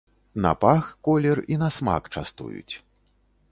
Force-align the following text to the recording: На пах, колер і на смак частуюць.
На 0.45 0.53
пах, 0.63 0.85
колер 1.09 1.37
і 1.55 1.59
на 1.65 1.69
смак 1.77 2.09
частуюць. 2.17 2.75